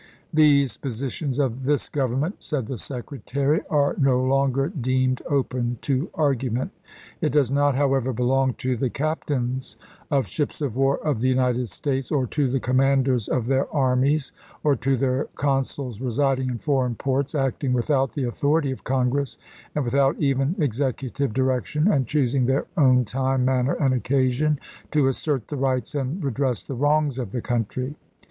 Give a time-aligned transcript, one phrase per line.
[0.33, 6.71] "These positions of this Government," said the Secretary, "are no longer deemed open to argument.
[7.21, 9.77] It does not, however, belong to the captains
[10.09, 14.31] of ships of war of the United States, or to the commanders of their armies,
[14.63, 19.37] or to their consuls residing in foreign ports, acting with out the authority of Congress,
[19.75, 24.59] and without even Executive direction, and choosing their own time, manner, and occasion,
[24.89, 27.93] to assert the rights and re dress the wrongs of the country.